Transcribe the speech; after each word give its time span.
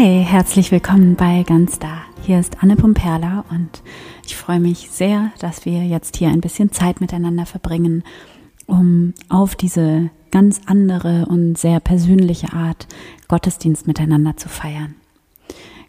Hi, 0.00 0.22
herzlich 0.24 0.70
willkommen 0.70 1.16
bei 1.16 1.42
Ganz 1.42 1.80
Da. 1.80 2.02
Hier 2.22 2.38
ist 2.38 2.62
Anne 2.62 2.76
Pumperla 2.76 3.44
und 3.50 3.82
ich 4.24 4.36
freue 4.36 4.60
mich 4.60 4.92
sehr, 4.92 5.32
dass 5.40 5.64
wir 5.64 5.84
jetzt 5.84 6.16
hier 6.16 6.28
ein 6.28 6.40
bisschen 6.40 6.70
Zeit 6.70 7.00
miteinander 7.00 7.46
verbringen, 7.46 8.04
um 8.68 9.12
auf 9.28 9.56
diese 9.56 10.10
ganz 10.30 10.60
andere 10.66 11.26
und 11.26 11.58
sehr 11.58 11.80
persönliche 11.80 12.52
Art 12.52 12.86
Gottesdienst 13.26 13.88
miteinander 13.88 14.36
zu 14.36 14.48
feiern. 14.48 14.94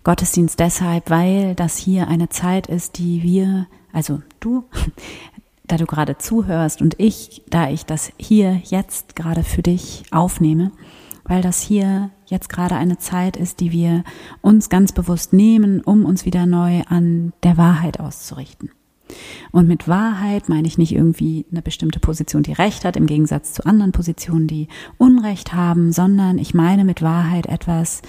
Gottesdienst 0.03 0.59
deshalb, 0.59 1.11
weil 1.11 1.53
das 1.53 1.77
hier 1.77 2.07
eine 2.07 2.29
Zeit 2.29 2.65
ist, 2.65 2.97
die 2.97 3.21
wir, 3.21 3.67
also 3.93 4.23
du, 4.39 4.63
da 5.67 5.77
du 5.77 5.85
gerade 5.85 6.17
zuhörst 6.17 6.81
und 6.81 6.95
ich, 6.97 7.43
da 7.51 7.69
ich 7.69 7.85
das 7.85 8.11
hier 8.17 8.59
jetzt 8.65 9.15
gerade 9.15 9.43
für 9.43 9.61
dich 9.61 10.01
aufnehme, 10.09 10.71
weil 11.29 11.41
das 11.41 11.61
hier 11.61 12.09
jetzt 12.25 12.49
gerade 12.49 12.75
eine 12.75 12.97
Zeit 12.97 13.37
ist, 13.37 13.61
die 13.61 13.71
wir 13.71 14.03
uns 14.41 14.67
ganz 14.67 14.91
bewusst 14.91 15.31
nehmen, 15.31 15.79
um 15.81 16.03
uns 16.03 16.25
wieder 16.25 16.45
neu 16.45 16.81
an 16.89 17.31
der 17.43 17.55
Wahrheit 17.55 17.99
auszurichten. 17.99 18.71
Und 19.51 19.67
mit 19.67 19.87
Wahrheit 19.87 20.49
meine 20.49 20.67
ich 20.67 20.77
nicht 20.77 20.91
irgendwie 20.91 21.45
eine 21.51 21.61
bestimmte 21.61 21.99
Position, 21.99 22.43
die 22.43 22.53
Recht 22.53 22.83
hat, 22.83 22.97
im 22.97 23.05
Gegensatz 23.05 23.53
zu 23.53 23.65
anderen 23.65 23.91
Positionen, 23.91 24.47
die 24.47 24.67
Unrecht 24.97 25.53
haben, 25.53 25.91
sondern 25.91 26.37
ich 26.39 26.53
meine 26.53 26.83
mit 26.83 27.01
Wahrheit 27.01 27.45
etwas, 27.45 28.01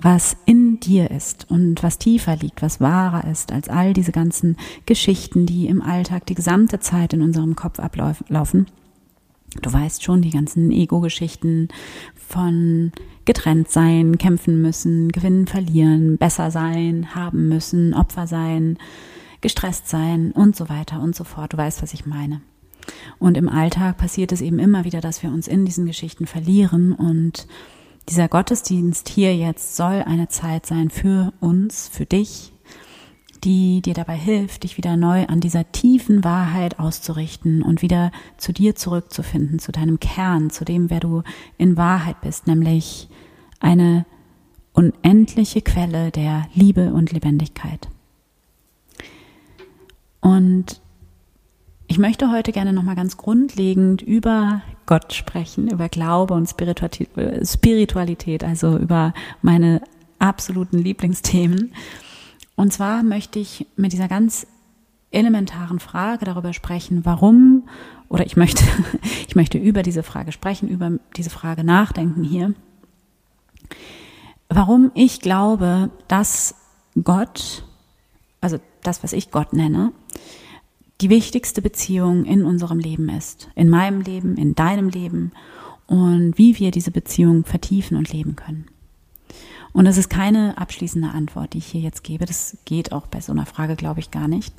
was 0.00 0.36
in 0.44 0.78
dir 0.78 1.10
ist 1.10 1.50
und 1.50 1.82
was 1.82 1.98
tiefer 1.98 2.36
liegt, 2.36 2.62
was 2.62 2.80
wahrer 2.80 3.28
ist 3.28 3.50
als 3.50 3.68
all 3.68 3.92
diese 3.92 4.12
ganzen 4.12 4.56
Geschichten, 4.84 5.46
die 5.46 5.66
im 5.66 5.82
Alltag 5.82 6.26
die 6.26 6.34
gesamte 6.34 6.78
Zeit 6.78 7.12
in 7.12 7.22
unserem 7.22 7.56
Kopf 7.56 7.80
ablaufen. 7.80 8.66
Du 9.62 9.72
weißt 9.72 10.02
schon, 10.02 10.22
die 10.22 10.30
ganzen 10.30 10.70
Ego-Geschichten 10.70 11.68
von 12.14 12.92
getrennt 13.24 13.70
sein, 13.70 14.18
kämpfen 14.18 14.62
müssen, 14.62 15.10
gewinnen, 15.10 15.46
verlieren, 15.46 16.16
besser 16.16 16.50
sein, 16.50 17.14
haben 17.14 17.48
müssen, 17.48 17.94
Opfer 17.94 18.26
sein, 18.26 18.78
gestresst 19.40 19.88
sein 19.88 20.32
und 20.32 20.56
so 20.56 20.68
weiter 20.68 21.00
und 21.00 21.14
so 21.14 21.24
fort. 21.24 21.52
Du 21.52 21.56
weißt, 21.56 21.82
was 21.82 21.94
ich 21.94 22.06
meine. 22.06 22.40
Und 23.18 23.36
im 23.36 23.48
Alltag 23.48 23.98
passiert 23.98 24.32
es 24.32 24.40
eben 24.40 24.58
immer 24.58 24.84
wieder, 24.84 25.00
dass 25.00 25.22
wir 25.22 25.30
uns 25.30 25.48
in 25.48 25.64
diesen 25.64 25.86
Geschichten 25.86 26.26
verlieren 26.26 26.92
und 26.92 27.46
dieser 28.08 28.28
Gottesdienst 28.28 29.08
hier 29.08 29.34
jetzt 29.34 29.76
soll 29.76 30.02
eine 30.06 30.28
Zeit 30.28 30.66
sein 30.66 30.90
für 30.90 31.32
uns, 31.40 31.88
für 31.88 32.06
dich, 32.06 32.52
die 33.46 33.80
dir 33.80 33.94
dabei 33.94 34.16
hilft, 34.16 34.64
dich 34.64 34.76
wieder 34.76 34.96
neu 34.96 35.24
an 35.26 35.40
dieser 35.40 35.70
tiefen 35.70 36.24
Wahrheit 36.24 36.80
auszurichten 36.80 37.62
und 37.62 37.80
wieder 37.80 38.10
zu 38.38 38.52
dir 38.52 38.74
zurückzufinden, 38.74 39.60
zu 39.60 39.70
deinem 39.70 40.00
Kern, 40.00 40.50
zu 40.50 40.64
dem, 40.64 40.90
wer 40.90 40.98
du 40.98 41.22
in 41.56 41.76
Wahrheit 41.76 42.20
bist, 42.20 42.48
nämlich 42.48 43.08
eine 43.60 44.04
unendliche 44.72 45.62
Quelle 45.62 46.10
der 46.10 46.48
Liebe 46.54 46.92
und 46.92 47.12
Lebendigkeit. 47.12 47.88
Und 50.20 50.80
ich 51.86 51.98
möchte 51.98 52.32
heute 52.32 52.50
gerne 52.50 52.72
nochmal 52.72 52.96
ganz 52.96 53.16
grundlegend 53.16 54.02
über 54.02 54.62
Gott 54.86 55.12
sprechen, 55.12 55.68
über 55.68 55.88
Glaube 55.88 56.34
und 56.34 56.48
Spiritualität, 56.48 58.42
also 58.42 58.76
über 58.76 59.14
meine 59.40 59.82
absoluten 60.18 60.78
Lieblingsthemen. 60.78 61.72
Und 62.56 62.72
zwar 62.72 63.02
möchte 63.02 63.38
ich 63.38 63.66
mit 63.76 63.92
dieser 63.92 64.08
ganz 64.08 64.46
elementaren 65.10 65.78
Frage 65.78 66.24
darüber 66.24 66.52
sprechen, 66.52 67.04
warum, 67.04 67.68
oder 68.08 68.26
ich 68.26 68.36
möchte, 68.36 68.64
ich 69.28 69.36
möchte 69.36 69.58
über 69.58 69.82
diese 69.82 70.02
Frage 70.02 70.32
sprechen, 70.32 70.68
über 70.68 70.92
diese 71.16 71.30
Frage 71.30 71.64
nachdenken 71.64 72.24
hier, 72.24 72.54
warum 74.48 74.90
ich 74.94 75.20
glaube, 75.20 75.90
dass 76.08 76.54
Gott, 77.02 77.64
also 78.40 78.58
das, 78.82 79.02
was 79.02 79.12
ich 79.12 79.30
Gott 79.30 79.52
nenne, 79.52 79.92
die 81.00 81.10
wichtigste 81.10 81.60
Beziehung 81.60 82.24
in 82.24 82.42
unserem 82.44 82.78
Leben 82.78 83.10
ist. 83.10 83.48
In 83.54 83.68
meinem 83.68 84.00
Leben, 84.00 84.36
in 84.36 84.54
deinem 84.54 84.88
Leben 84.88 85.32
und 85.86 86.38
wie 86.38 86.58
wir 86.58 86.70
diese 86.70 86.90
Beziehung 86.90 87.44
vertiefen 87.44 87.96
und 87.96 88.12
leben 88.12 88.34
können. 88.34 88.66
Und 89.76 89.84
es 89.84 89.98
ist 89.98 90.08
keine 90.08 90.56
abschließende 90.56 91.10
Antwort, 91.10 91.52
die 91.52 91.58
ich 91.58 91.66
hier 91.66 91.82
jetzt 91.82 92.02
gebe. 92.02 92.24
Das 92.24 92.56
geht 92.64 92.92
auch 92.92 93.08
bei 93.08 93.20
so 93.20 93.32
einer 93.32 93.44
Frage, 93.44 93.76
glaube 93.76 94.00
ich, 94.00 94.10
gar 94.10 94.26
nicht. 94.26 94.54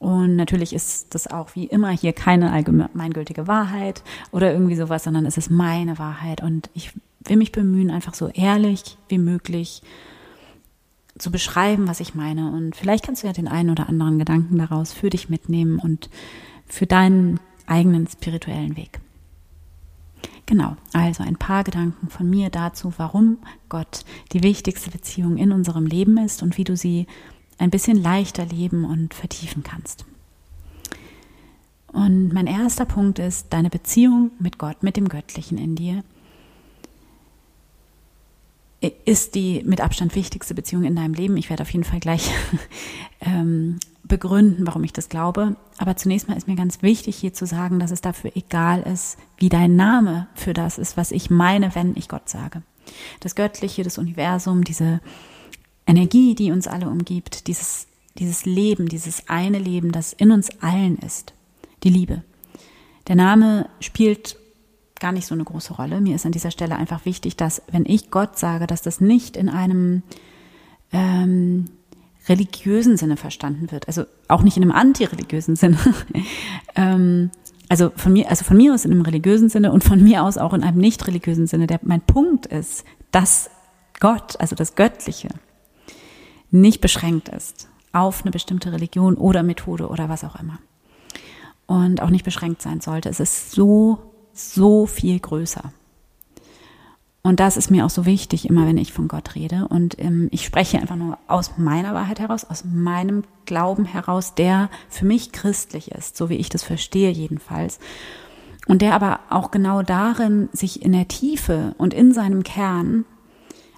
Und 0.00 0.34
natürlich 0.34 0.72
ist 0.72 1.14
das 1.14 1.28
auch 1.28 1.54
wie 1.54 1.66
immer 1.66 1.90
hier 1.90 2.12
keine 2.12 2.50
allgemeingültige 2.50 3.46
Wahrheit 3.46 4.02
oder 4.32 4.52
irgendwie 4.52 4.74
sowas, 4.74 5.04
sondern 5.04 5.26
es 5.26 5.36
ist 5.36 5.48
meine 5.48 5.96
Wahrheit. 6.00 6.42
Und 6.42 6.70
ich 6.74 6.90
will 7.20 7.36
mich 7.36 7.52
bemühen, 7.52 7.88
einfach 7.88 8.14
so 8.14 8.30
ehrlich 8.30 8.98
wie 9.08 9.18
möglich 9.18 9.80
zu 11.16 11.30
beschreiben, 11.30 11.86
was 11.86 12.00
ich 12.00 12.16
meine. 12.16 12.50
Und 12.50 12.74
vielleicht 12.74 13.06
kannst 13.06 13.22
du 13.22 13.28
ja 13.28 13.32
den 13.32 13.46
einen 13.46 13.70
oder 13.70 13.88
anderen 13.88 14.18
Gedanken 14.18 14.58
daraus 14.58 14.92
für 14.92 15.08
dich 15.08 15.28
mitnehmen 15.28 15.78
und 15.78 16.10
für 16.66 16.86
deinen 16.86 17.38
eigenen 17.68 18.08
spirituellen 18.08 18.76
Weg. 18.76 18.98
Genau, 20.46 20.76
also 20.92 21.22
ein 21.22 21.36
paar 21.36 21.64
Gedanken 21.64 22.08
von 22.08 22.28
mir 22.28 22.50
dazu, 22.50 22.92
warum 22.96 23.38
Gott 23.68 24.04
die 24.32 24.42
wichtigste 24.42 24.90
Beziehung 24.90 25.38
in 25.38 25.52
unserem 25.52 25.86
Leben 25.86 26.18
ist 26.18 26.42
und 26.42 26.58
wie 26.58 26.64
du 26.64 26.76
sie 26.76 27.06
ein 27.58 27.70
bisschen 27.70 27.96
leichter 27.96 28.44
leben 28.44 28.84
und 28.84 29.14
vertiefen 29.14 29.62
kannst. 29.62 30.04
Und 31.92 32.32
mein 32.32 32.46
erster 32.46 32.86
Punkt 32.86 33.18
ist 33.18 33.52
deine 33.52 33.70
Beziehung 33.70 34.30
mit 34.38 34.58
Gott, 34.58 34.82
mit 34.82 34.96
dem 34.96 35.08
Göttlichen 35.08 35.58
in 35.58 35.76
dir, 35.76 36.02
ist 39.04 39.34
die 39.34 39.62
mit 39.64 39.80
Abstand 39.80 40.14
wichtigste 40.14 40.54
Beziehung 40.54 40.84
in 40.84 40.96
deinem 40.96 41.14
Leben. 41.14 41.36
Ich 41.36 41.50
werde 41.50 41.62
auf 41.62 41.70
jeden 41.70 41.84
Fall 41.84 42.00
gleich 42.00 42.30
ähm, 43.20 43.78
begründen, 44.02 44.66
warum 44.66 44.82
ich 44.84 44.92
das 44.92 45.08
glaube. 45.08 45.56
Aber 45.78 45.96
zunächst 45.96 46.28
mal 46.28 46.36
ist 46.36 46.48
mir 46.48 46.56
ganz 46.56 46.82
wichtig 46.82 47.16
hier 47.16 47.32
zu 47.32 47.46
sagen, 47.46 47.78
dass 47.78 47.92
es 47.92 48.00
dafür 48.00 48.32
egal 48.34 48.82
ist, 48.82 49.18
wie 49.36 49.48
dein 49.48 49.76
Name 49.76 50.26
für 50.34 50.52
das 50.52 50.78
ist, 50.78 50.96
was 50.96 51.12
ich 51.12 51.30
meine, 51.30 51.74
wenn 51.74 51.96
ich 51.96 52.08
Gott 52.08 52.28
sage. 52.28 52.62
Das 53.20 53.36
Göttliche, 53.36 53.84
das 53.84 53.98
Universum, 53.98 54.64
diese 54.64 55.00
Energie, 55.86 56.34
die 56.34 56.50
uns 56.50 56.66
alle 56.66 56.88
umgibt, 56.88 57.46
dieses, 57.46 57.86
dieses 58.18 58.44
Leben, 58.44 58.88
dieses 58.88 59.28
eine 59.28 59.58
Leben, 59.58 59.92
das 59.92 60.12
in 60.12 60.32
uns 60.32 60.50
allen 60.60 60.98
ist, 60.98 61.34
die 61.84 61.90
Liebe. 61.90 62.22
Der 63.08 63.16
Name 63.16 63.68
spielt 63.80 64.36
gar 65.02 65.12
nicht 65.12 65.26
so 65.26 65.34
eine 65.34 65.44
große 65.44 65.74
Rolle. 65.74 66.00
Mir 66.00 66.14
ist 66.14 66.24
an 66.24 66.32
dieser 66.32 66.52
Stelle 66.52 66.76
einfach 66.76 67.04
wichtig, 67.04 67.36
dass 67.36 67.60
wenn 67.70 67.84
ich 67.84 68.10
Gott 68.10 68.38
sage, 68.38 68.66
dass 68.66 68.82
das 68.82 69.00
nicht 69.00 69.36
in 69.36 69.48
einem 69.48 70.02
ähm, 70.92 71.66
religiösen 72.28 72.96
Sinne 72.96 73.16
verstanden 73.16 73.72
wird. 73.72 73.88
Also 73.88 74.04
auch 74.28 74.42
nicht 74.42 74.56
in 74.56 74.62
einem 74.62 74.72
antireligiösen 74.72 75.56
Sinne. 75.56 75.76
ähm, 76.76 77.30
also 77.68 77.90
von 77.96 78.12
mir, 78.12 78.30
also 78.30 78.44
von 78.44 78.56
mir 78.56 78.72
aus 78.72 78.84
in 78.84 78.92
einem 78.92 79.02
religiösen 79.02 79.48
Sinne 79.48 79.72
und 79.72 79.82
von 79.82 80.02
mir 80.02 80.22
aus 80.22 80.38
auch 80.38 80.54
in 80.54 80.62
einem 80.62 80.78
nicht 80.78 81.06
religiösen 81.06 81.48
Sinne. 81.48 81.66
Der, 81.66 81.80
mein 81.82 82.00
Punkt 82.00 82.46
ist, 82.46 82.84
dass 83.10 83.50
Gott, 83.98 84.40
also 84.40 84.54
das 84.54 84.76
Göttliche, 84.76 85.28
nicht 86.50 86.80
beschränkt 86.80 87.28
ist 87.28 87.68
auf 87.92 88.22
eine 88.22 88.30
bestimmte 88.30 88.72
Religion 88.72 89.16
oder 89.16 89.42
Methode 89.42 89.88
oder 89.88 90.08
was 90.08 90.22
auch 90.22 90.38
immer. 90.38 90.58
Und 91.66 92.02
auch 92.02 92.10
nicht 92.10 92.24
beschränkt 92.24 92.62
sein 92.62 92.80
sollte. 92.80 93.08
Es 93.08 93.20
ist 93.20 93.50
so 93.50 94.11
so 94.32 94.86
viel 94.86 95.18
größer. 95.18 95.72
Und 97.24 97.38
das 97.38 97.56
ist 97.56 97.70
mir 97.70 97.86
auch 97.86 97.90
so 97.90 98.04
wichtig, 98.04 98.48
immer 98.48 98.66
wenn 98.66 98.78
ich 98.78 98.92
von 98.92 99.06
Gott 99.06 99.36
rede. 99.36 99.68
Und 99.68 99.96
ähm, 100.00 100.28
ich 100.32 100.44
spreche 100.44 100.78
einfach 100.78 100.96
nur 100.96 101.18
aus 101.28 101.56
meiner 101.56 101.94
Wahrheit 101.94 102.18
heraus, 102.18 102.44
aus 102.44 102.64
meinem 102.64 103.22
Glauben 103.46 103.84
heraus, 103.84 104.34
der 104.34 104.70
für 104.88 105.04
mich 105.04 105.30
christlich 105.30 105.92
ist, 105.92 106.16
so 106.16 106.28
wie 106.28 106.36
ich 106.36 106.48
das 106.48 106.64
verstehe 106.64 107.10
jedenfalls. 107.10 107.78
Und 108.66 108.82
der 108.82 108.94
aber 108.94 109.20
auch 109.30 109.52
genau 109.52 109.82
darin 109.82 110.48
sich 110.52 110.82
in 110.82 110.92
der 110.92 111.06
Tiefe 111.06 111.74
und 111.78 111.94
in 111.94 112.12
seinem 112.12 112.42
Kern 112.42 113.04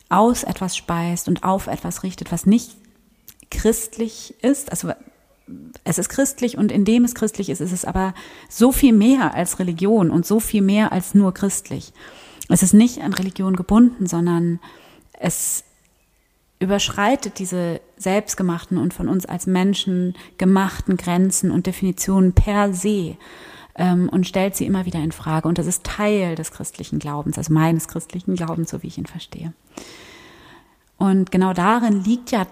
aus 0.08 0.42
etwas 0.42 0.76
speist 0.76 1.28
und 1.28 1.44
auf 1.44 1.66
etwas 1.66 2.02
richtet, 2.02 2.32
was 2.32 2.46
nicht 2.46 2.76
christlich 3.50 4.34
ist, 4.42 4.70
also 4.70 4.90
es 5.84 5.98
ist 5.98 6.08
christlich 6.08 6.56
und 6.56 6.72
indem 6.72 7.04
es 7.04 7.14
christlich 7.14 7.50
ist, 7.50 7.60
ist 7.60 7.72
es 7.72 7.84
aber 7.84 8.14
so 8.48 8.72
viel 8.72 8.92
mehr 8.92 9.34
als 9.34 9.58
Religion 9.58 10.10
und 10.10 10.26
so 10.26 10.40
viel 10.40 10.62
mehr 10.62 10.92
als 10.92 11.14
nur 11.14 11.34
christlich. 11.34 11.92
Es 12.48 12.62
ist 12.62 12.74
nicht 12.74 13.02
an 13.02 13.12
Religion 13.12 13.56
gebunden, 13.56 14.06
sondern 14.06 14.60
es 15.12 15.64
überschreitet 16.60 17.38
diese 17.38 17.80
selbstgemachten 17.96 18.78
und 18.78 18.94
von 18.94 19.08
uns 19.08 19.26
als 19.26 19.46
Menschen 19.46 20.14
gemachten 20.38 20.96
Grenzen 20.96 21.50
und 21.50 21.66
Definitionen 21.66 22.32
per 22.32 22.72
se 22.72 23.16
ähm, 23.76 24.08
und 24.08 24.26
stellt 24.26 24.56
sie 24.56 24.66
immer 24.66 24.86
wieder 24.86 25.00
in 25.00 25.12
Frage. 25.12 25.48
Und 25.48 25.58
das 25.58 25.66
ist 25.66 25.84
Teil 25.84 26.36
des 26.36 26.52
christlichen 26.52 26.98
Glaubens, 26.98 27.36
also 27.36 27.52
meines 27.52 27.88
christlichen 27.88 28.34
Glaubens, 28.34 28.70
so 28.70 28.82
wie 28.82 28.86
ich 28.86 28.98
ihn 28.98 29.06
verstehe. 29.06 29.52
Und 30.96 31.30
genau 31.30 31.52
darin 31.52 32.02
liegt 32.04 32.30
ja 32.30 32.46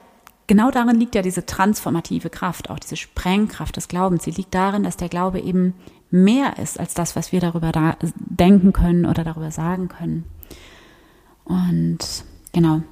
genau 0.46 0.70
darin 0.70 0.98
liegt 0.98 1.14
ja 1.14 1.22
diese 1.22 1.46
transformative 1.46 2.30
Kraft, 2.30 2.70
auch 2.70 2.78
diese 2.78 2.96
Sprengkraft 2.96 3.76
des 3.76 3.88
Glaubens. 3.88 4.24
Sie 4.24 4.30
liegt 4.30 4.54
darin, 4.54 4.82
dass 4.82 4.96
der 4.96 5.08
Glaube 5.08 5.40
eben 5.40 5.74
mehr 6.10 6.58
ist 6.58 6.78
als 6.78 6.94
das, 6.94 7.16
was 7.16 7.32
wir 7.32 7.40
darüber 7.40 7.72
da 7.72 7.96
denken 8.14 8.72
können 8.72 9.06
oder 9.06 9.24
darüber 9.24 9.50
sagen 9.50 9.88
können. 9.88 10.24
Und 11.44 11.98
genau, 12.52 12.82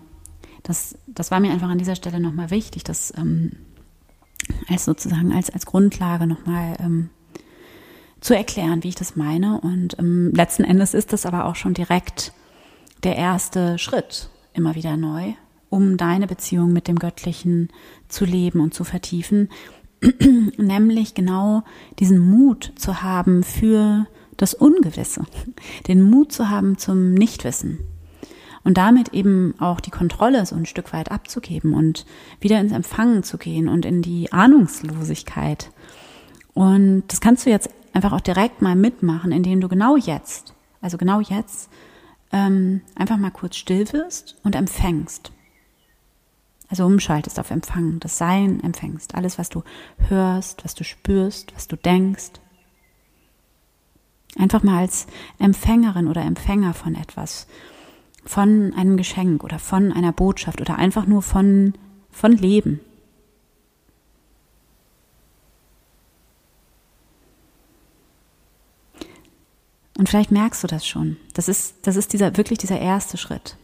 das, 0.63 0.99
das 1.07 1.31
war 1.31 1.41
mir 1.41 1.53
einfach 1.53 1.69
an 1.69 1.79
dieser 1.79 1.97
Stelle 1.97 2.21
nochmal 2.21 2.51
wichtig, 2.51 2.85
das 2.85 3.13
ähm, 3.17 3.53
als 4.69 4.85
sozusagen 4.85 5.33
als, 5.33 5.51
als 5.51 5.67
Grundlage 5.67 6.27
nochmal 6.27 6.77
ähm, 6.81 7.11
zu 8.21 8.35
erklären, 8.35 8.83
wie 8.83 8.89
ich 8.89 8.95
das 8.95 9.17
meine. 9.17 9.61
Und 9.61 9.99
ähm, 9.99 10.33
letzten 10.35 10.65
Endes 10.65 10.95
ist 10.95 11.13
das 11.13 11.27
aber 11.27 11.45
auch 11.45 11.57
schon 11.57 11.75
direkt 11.75 12.33
der 13.03 13.17
erste 13.17 13.79
Schritt, 13.79 14.29
immer 14.53 14.75
wieder 14.75 14.97
neu, 14.97 15.33
um 15.71 15.97
deine 15.97 16.27
Beziehung 16.27 16.73
mit 16.73 16.89
dem 16.89 16.99
Göttlichen 16.99 17.69
zu 18.09 18.25
leben 18.25 18.61
und 18.61 18.75
zu 18.75 18.85
vertiefen, 18.85 19.49
nämlich 20.57 21.15
genau 21.15 21.63
diesen 21.99 22.19
Mut 22.19 22.73
zu 22.77 23.03
haben 23.03 23.43
für 23.43 24.07
das 24.37 24.55
Ungewisse, 24.55 25.25
den 25.87 26.03
Mut 26.03 26.33
zu 26.33 26.51
haben 26.51 26.79
zum 26.79 27.15
Nichtwissen 27.15 27.79
und 28.65 28.77
damit 28.77 29.15
eben 29.15 29.55
auch 29.59 29.81
die 29.81 29.91
Kontrolle 29.91 30.45
so 30.47 30.57
ein 30.57 30.67
Stück 30.67 30.93
weit 30.93 31.11
abzugeben 31.11 31.75
und 31.75 32.05
wieder 32.41 32.61
ins 32.61 32.73
Empfangen 32.73 33.23
zu 33.23 33.39
gehen 33.39 33.69
und 33.69 33.85
in 33.85 34.03
die 34.03 34.33
Ahnungslosigkeit. 34.33 35.71
Und 36.53 37.05
das 37.09 37.21
kannst 37.21 37.47
du 37.47 37.51
jetzt 37.51 37.71
einfach 37.93 38.13
auch 38.13 38.21
direkt 38.21 38.63
mal 38.63 38.77
mitmachen, 38.77 39.33
indem 39.33 39.61
du 39.61 39.69
genau 39.69 39.97
jetzt, 39.97 40.55
also 40.81 40.99
genau 40.99 41.21
jetzt, 41.21 41.71
ähm, 42.33 42.83
einfach 42.95 43.17
mal 43.17 43.31
kurz 43.31 43.57
still 43.57 43.93
wirst 43.93 44.37
und 44.45 44.55
empfängst. 44.55 45.33
Also 46.71 46.87
umschaltest 46.87 47.41
auf 47.41 47.51
Empfangen, 47.51 47.99
das 47.99 48.17
Sein 48.17 48.63
empfängst. 48.63 49.17
Alles, 49.17 49.39
was 49.39 49.49
du 49.49 49.65
hörst, 50.09 50.65
was 50.65 50.77
du 50.77 50.85
spürst, 50.85 51.53
was 51.55 51.67
du 51.67 51.77
denkst. 51.77 52.31
Einfach 54.39 54.63
mal 54.63 54.79
als 54.79 55.09
Empfängerin 55.41 56.07
oder 56.07 56.23
Empfänger 56.23 56.73
von 56.73 56.95
etwas, 56.95 57.49
von 58.25 58.73
einem 58.75 58.97
Geschenk 58.97 59.43
oder 59.43 59.59
von 59.59 59.93
einer 59.93 60.13
Botschaft 60.13 60.61
oder 60.61 60.77
einfach 60.77 61.07
nur 61.07 61.23
von, 61.23 61.75
von 62.13 62.33
Leben. 62.33 62.79
Und 69.99 70.09
vielleicht 70.09 70.31
merkst 70.31 70.63
du 70.63 70.69
das 70.69 70.87
schon. 70.87 71.17
Das 71.35 71.49
ist, 71.49 71.87
das 71.87 71.97
ist 71.97 72.13
dieser, 72.13 72.37
wirklich 72.37 72.61
dieser 72.61 72.79
erste 72.79 73.19
Schritt, 73.19 73.57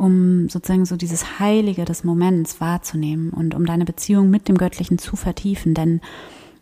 um 0.00 0.48
sozusagen 0.48 0.86
so 0.86 0.96
dieses 0.96 1.38
Heilige 1.38 1.84
des 1.84 2.04
Moments 2.04 2.58
wahrzunehmen 2.58 3.30
und 3.30 3.54
um 3.54 3.66
deine 3.66 3.84
Beziehung 3.84 4.30
mit 4.30 4.48
dem 4.48 4.56
Göttlichen 4.56 4.96
zu 4.96 5.14
vertiefen. 5.14 5.74
Denn 5.74 6.00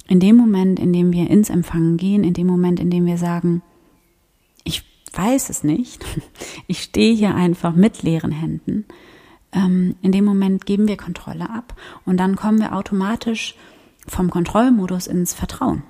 in 0.09 0.19
dem 0.19 0.37
Moment, 0.37 0.81
in 0.81 0.93
dem 0.93 1.13
wir 1.13 1.31
ins 1.31 1.49
Empfangen 1.49 1.97
gehen, 1.99 2.25
in 2.25 2.35
dem 2.35 2.49
Moment, 2.49 2.81
in 2.81 2.91
dem 2.91 3.07
wir 3.07 3.17
sagen, 3.17 3.63
ich 4.65 4.83
weiß 5.13 5.51
es 5.51 5.63
nicht, 5.63 6.05
ich 6.67 6.83
stehe 6.83 7.15
hier 7.15 7.37
einfach 7.37 7.77
mit 7.77 8.03
leeren 8.03 8.33
Händen, 8.33 8.87
ähm, 9.53 9.95
in 10.03 10.11
dem 10.11 10.25
Moment 10.25 10.67
geben 10.67 10.89
wir 10.89 10.97
Kontrolle 10.97 11.49
ab 11.49 11.77
und 12.05 12.17
dann 12.17 12.35
kommen 12.35 12.59
wir 12.59 12.75
automatisch 12.75 13.55
vom 14.09 14.31
Kontrollmodus 14.31 15.07
ins 15.07 15.33
Vertrauen. 15.33 15.85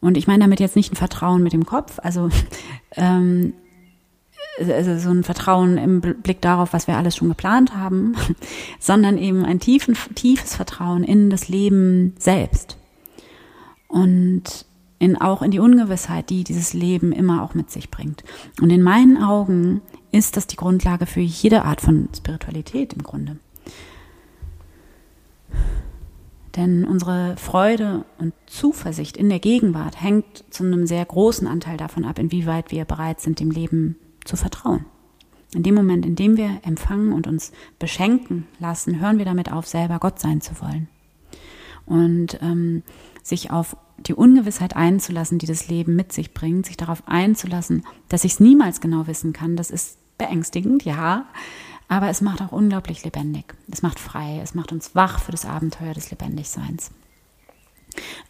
Und 0.00 0.18
ich 0.18 0.26
meine 0.26 0.44
damit 0.44 0.60
jetzt 0.60 0.76
nicht 0.76 0.92
ein 0.92 0.96
Vertrauen 0.96 1.42
mit 1.42 1.54
dem 1.54 1.64
Kopf, 1.64 1.98
also, 2.02 2.28
ähm, 2.92 3.54
also 4.58 4.98
so 4.98 5.10
ein 5.10 5.24
Vertrauen 5.24 5.78
im 5.78 6.00
Blick 6.00 6.40
darauf, 6.40 6.72
was 6.72 6.86
wir 6.86 6.96
alles 6.96 7.16
schon 7.16 7.28
geplant 7.28 7.74
haben, 7.74 8.14
sondern 8.80 9.18
eben 9.18 9.44
ein 9.44 9.60
tiefen, 9.60 9.96
tiefes 10.14 10.56
Vertrauen 10.56 11.04
in 11.04 11.30
das 11.30 11.48
Leben 11.48 12.14
selbst. 12.18 12.76
Und 13.88 14.66
in, 14.98 15.20
auch 15.20 15.42
in 15.42 15.50
die 15.50 15.58
Ungewissheit, 15.58 16.30
die 16.30 16.44
dieses 16.44 16.72
Leben 16.72 17.12
immer 17.12 17.42
auch 17.42 17.54
mit 17.54 17.70
sich 17.70 17.90
bringt. 17.90 18.24
Und 18.60 18.70
in 18.70 18.82
meinen 18.82 19.22
Augen 19.22 19.82
ist 20.10 20.36
das 20.36 20.46
die 20.46 20.56
Grundlage 20.56 21.06
für 21.06 21.20
jede 21.20 21.64
Art 21.64 21.80
von 21.80 22.08
Spiritualität 22.16 22.94
im 22.94 23.02
Grunde. 23.02 23.36
Denn 26.56 26.84
unsere 26.84 27.36
Freude 27.36 28.06
und 28.18 28.32
Zuversicht 28.46 29.18
in 29.18 29.28
der 29.28 29.40
Gegenwart 29.40 30.00
hängt 30.00 30.44
zu 30.48 30.64
einem 30.64 30.86
sehr 30.86 31.04
großen 31.04 31.46
Anteil 31.46 31.76
davon 31.76 32.06
ab, 32.06 32.18
inwieweit 32.18 32.70
wir 32.70 32.86
bereit 32.86 33.20
sind, 33.20 33.40
dem 33.40 33.50
Leben 33.50 33.96
zu 34.26 34.36
vertrauen. 34.36 34.84
In 35.54 35.62
dem 35.62 35.74
Moment, 35.74 36.04
in 36.04 36.16
dem 36.16 36.36
wir 36.36 36.60
empfangen 36.64 37.12
und 37.12 37.26
uns 37.26 37.52
beschenken 37.78 38.46
lassen, 38.58 39.00
hören 39.00 39.18
wir 39.18 39.24
damit 39.24 39.50
auf, 39.50 39.66
selber 39.66 39.98
Gott 39.98 40.18
sein 40.18 40.40
zu 40.40 40.60
wollen. 40.60 40.88
Und 41.86 42.38
ähm, 42.42 42.82
sich 43.22 43.50
auf 43.50 43.76
die 43.98 44.14
Ungewissheit 44.14 44.76
einzulassen, 44.76 45.38
die 45.38 45.46
das 45.46 45.68
Leben 45.68 45.96
mit 45.96 46.12
sich 46.12 46.34
bringt, 46.34 46.66
sich 46.66 46.76
darauf 46.76 47.06
einzulassen, 47.06 47.84
dass 48.08 48.24
ich 48.24 48.32
es 48.32 48.40
niemals 48.40 48.80
genau 48.80 49.06
wissen 49.06 49.32
kann, 49.32 49.56
das 49.56 49.70
ist 49.70 49.98
beängstigend, 50.18 50.84
ja, 50.84 51.26
aber 51.88 52.08
es 52.08 52.20
macht 52.20 52.42
auch 52.42 52.52
unglaublich 52.52 53.04
lebendig. 53.04 53.54
Es 53.70 53.82
macht 53.82 54.00
frei, 54.00 54.40
es 54.42 54.54
macht 54.54 54.72
uns 54.72 54.94
wach 54.94 55.20
für 55.20 55.32
das 55.32 55.46
Abenteuer 55.46 55.94
des 55.94 56.10
Lebendigseins. 56.10 56.90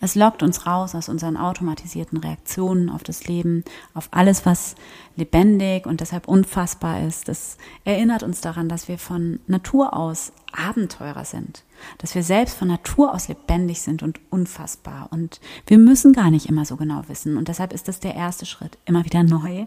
Es 0.01 0.15
lockt 0.15 0.43
uns 0.43 0.67
raus 0.67 0.95
aus 0.95 1.09
unseren 1.09 1.37
automatisierten 1.37 2.19
Reaktionen 2.19 2.91
auf 2.91 3.03
das 3.03 3.27
Leben, 3.27 3.65
auf 3.95 4.09
alles, 4.11 4.47
was 4.47 4.75
lebendig 5.17 5.87
und 5.87 6.01
deshalb 6.01 6.29
unfassbar 6.29 7.03
ist. 7.07 7.29
Es 7.29 7.57
erinnert 7.85 8.23
uns 8.23 8.41
daran, 8.41 8.69
dass 8.69 8.89
wir 8.89 8.99
von 8.99 9.41
Natur 9.47 9.95
aus 9.95 10.33
Abenteurer 10.53 11.25
sind, 11.25 11.65
dass 11.99 12.15
wir 12.15 12.23
selbst 12.23 12.57
von 12.57 12.69
Natur 12.69 13.15
aus 13.15 13.29
lebendig 13.29 13.83
sind 13.83 14.03
und 14.03 14.21
unfassbar. 14.31 15.09
Und 15.11 15.41
wir 15.67 15.79
müssen 15.79 16.13
gar 16.13 16.31
nicht 16.31 16.49
immer 16.49 16.65
so 16.65 16.77
genau 16.77 17.03
wissen. 17.09 17.37
Und 17.37 17.49
deshalb 17.49 17.73
ist 17.73 17.89
das 17.89 18.01
der 18.01 18.15
erste 18.15 18.47
Schritt, 18.47 18.79
immer 18.85 19.05
wieder 19.05 19.23
neu, 19.23 19.67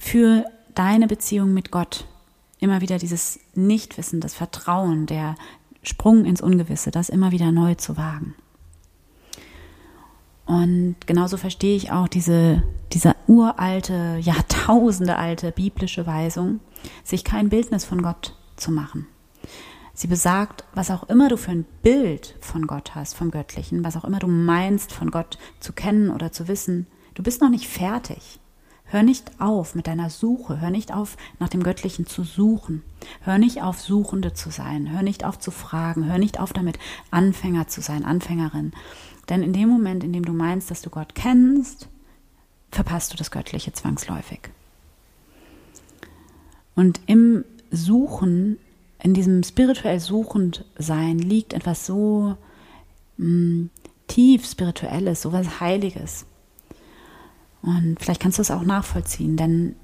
für 0.00 0.44
deine 0.74 1.06
Beziehung 1.06 1.52
mit 1.52 1.70
Gott, 1.70 2.06
immer 2.58 2.80
wieder 2.80 2.98
dieses 2.98 3.40
Nichtwissen, 3.54 4.20
das 4.20 4.34
Vertrauen, 4.34 5.06
der 5.06 5.34
Sprung 5.82 6.24
ins 6.24 6.40
Ungewisse, 6.40 6.90
das 6.90 7.08
immer 7.08 7.32
wieder 7.32 7.52
neu 7.52 7.74
zu 7.74 7.96
wagen. 7.96 8.34
Und 10.46 10.96
genauso 11.06 11.36
verstehe 11.36 11.76
ich 11.76 11.92
auch 11.92 12.08
diese, 12.08 12.62
diese 12.92 13.14
uralte, 13.26 14.18
Jahrtausende 14.20 15.16
alte 15.16 15.52
biblische 15.52 16.06
Weisung, 16.06 16.60
sich 17.04 17.24
kein 17.24 17.48
Bildnis 17.48 17.84
von 17.84 18.02
Gott 18.02 18.36
zu 18.56 18.70
machen. 18.70 19.06
Sie 19.94 20.06
besagt, 20.06 20.64
was 20.74 20.90
auch 20.90 21.08
immer 21.08 21.28
du 21.28 21.36
für 21.36 21.50
ein 21.50 21.66
Bild 21.82 22.34
von 22.40 22.66
Gott 22.66 22.94
hast, 22.94 23.14
vom 23.14 23.30
Göttlichen, 23.30 23.84
was 23.84 23.96
auch 23.96 24.04
immer 24.04 24.18
du 24.18 24.26
meinst, 24.26 24.92
von 24.92 25.10
Gott 25.10 25.38
zu 25.60 25.72
kennen 25.72 26.10
oder 26.10 26.32
zu 26.32 26.48
wissen, 26.48 26.86
du 27.14 27.22
bist 27.22 27.40
noch 27.40 27.50
nicht 27.50 27.68
fertig. 27.68 28.40
Hör 28.84 29.02
nicht 29.02 29.40
auf 29.40 29.74
mit 29.74 29.86
deiner 29.86 30.10
Suche, 30.10 30.60
hör 30.60 30.68
nicht 30.68 30.92
auf, 30.92 31.16
nach 31.38 31.48
dem 31.48 31.62
Göttlichen 31.62 32.06
zu 32.06 32.24
suchen, 32.24 32.82
hör 33.22 33.38
nicht 33.38 33.62
auf, 33.62 33.80
Suchende 33.80 34.34
zu 34.34 34.50
sein, 34.50 34.92
hör 34.92 35.02
nicht 35.02 35.24
auf 35.24 35.38
zu 35.38 35.50
fragen, 35.50 36.04
hör 36.06 36.18
nicht 36.18 36.38
auf 36.38 36.52
damit, 36.52 36.78
Anfänger 37.10 37.68
zu 37.68 37.80
sein, 37.80 38.04
Anfängerin. 38.04 38.72
Denn 39.28 39.42
in 39.42 39.52
dem 39.52 39.68
Moment, 39.68 40.04
in 40.04 40.12
dem 40.12 40.24
du 40.24 40.32
meinst, 40.32 40.70
dass 40.70 40.82
du 40.82 40.90
Gott 40.90 41.14
kennst, 41.14 41.88
verpasst 42.70 43.12
du 43.12 43.16
das 43.16 43.30
Göttliche 43.30 43.72
zwangsläufig. 43.72 44.40
Und 46.74 47.00
im 47.06 47.44
Suchen, 47.70 48.58
in 48.98 49.14
diesem 49.14 49.42
spirituell 49.42 50.00
suchend 50.00 50.64
sein, 50.78 51.18
liegt 51.18 51.52
etwas 51.52 51.86
so 51.86 52.36
mh, 53.18 53.28
mm, 53.28 53.70
tief 54.08 54.46
spirituelles, 54.46 55.22
so 55.22 55.32
was 55.32 55.60
Heiliges. 55.60 56.26
Und 57.62 57.96
vielleicht 58.00 58.20
kannst 58.20 58.38
du 58.38 58.42
es 58.42 58.50
auch 58.50 58.64
nachvollziehen, 58.64 59.36
denn 59.36 59.76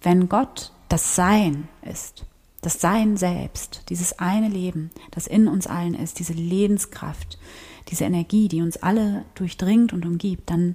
wenn 0.00 0.28
Gott 0.28 0.72
das 0.88 1.14
Sein 1.14 1.68
ist, 1.82 2.24
das 2.62 2.80
Sein 2.80 3.16
selbst, 3.16 3.82
dieses 3.88 4.18
eine 4.18 4.48
Leben, 4.48 4.90
das 5.10 5.26
in 5.26 5.48
uns 5.48 5.66
allen 5.66 5.94
ist, 5.94 6.18
diese 6.18 6.32
Lebenskraft, 6.32 7.38
diese 7.92 8.04
Energie, 8.04 8.48
die 8.48 8.62
uns 8.62 8.78
alle 8.78 9.24
durchdringt 9.34 9.92
und 9.92 10.04
umgibt, 10.04 10.50
dann 10.50 10.74